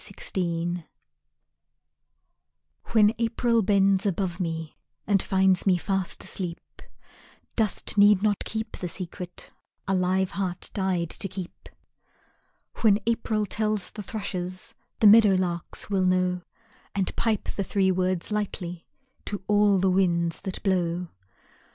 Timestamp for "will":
15.91-16.07